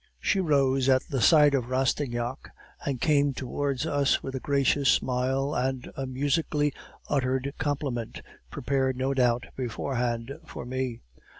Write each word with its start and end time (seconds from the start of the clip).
She 0.19 0.39
rose 0.39 0.89
at 0.89 1.03
the 1.03 1.21
sight 1.21 1.53
of 1.53 1.69
Rastignac, 1.69 2.51
and 2.87 2.99
came 2.99 3.35
towards 3.35 3.85
us 3.85 4.23
with 4.23 4.33
a 4.33 4.39
gracious 4.39 4.89
smile 4.89 5.53
and 5.53 5.91
a 5.95 6.07
musically 6.07 6.73
uttered 7.07 7.53
compliment, 7.59 8.23
prepared 8.49 8.97
no 8.97 9.13
doubt 9.13 9.45
beforehand, 9.55 10.39
for 10.43 10.65
me. 10.65 11.01